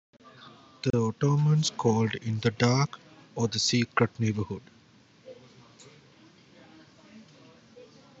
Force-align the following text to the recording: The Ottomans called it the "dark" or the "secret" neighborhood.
The 0.81 0.97
Ottomans 0.99 1.69
called 1.69 2.15
it 2.15 2.41
the 2.41 2.49
"dark" 2.49 2.99
or 3.35 3.47
the 3.47 3.59
"secret" 3.59 4.09
neighborhood. 4.19 4.63